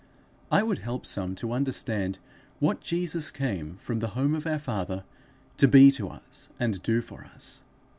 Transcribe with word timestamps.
I 0.51 0.63
would 0.63 0.79
help 0.79 1.05
some 1.05 1.35
to 1.35 1.51
understand 1.51 2.17
what 2.57 2.81
Jesus 2.81 3.29
came 3.29 3.77
from 3.77 3.99
the 3.99 4.07
home 4.17 4.33
of 4.33 4.47
our 4.47 4.57
Father 4.57 5.03
to 5.57 5.67
be 5.67 5.91
to 5.91 6.09
us 6.09 6.49
and 6.59 6.81
do 6.81 7.01
for 7.03 7.25
us. 7.35 7.61